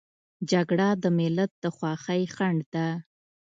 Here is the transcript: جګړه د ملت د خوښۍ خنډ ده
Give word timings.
جګړه 0.51 0.87
د 1.03 1.05
ملت 1.17 1.51
د 1.63 1.65
خوښۍ 1.75 2.23
خنډ 2.35 2.59
ده 2.75 2.87